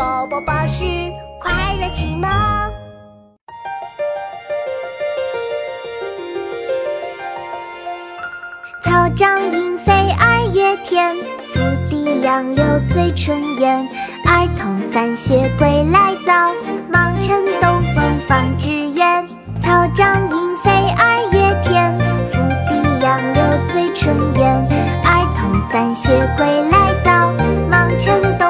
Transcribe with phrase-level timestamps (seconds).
[0.00, 0.82] 宝宝巴士
[1.38, 2.26] 快乐启蒙。
[8.82, 11.14] 草长莺飞二月天，
[11.52, 13.86] 拂堤杨柳醉春烟。
[14.24, 16.54] 儿童散学归来早，
[16.88, 19.28] 忙趁东风放纸鸢。
[19.60, 21.94] 草长莺飞二月天，
[22.32, 24.66] 拂堤杨柳醉春烟。
[25.04, 27.34] 儿童散学归来早，
[27.70, 28.49] 忙趁东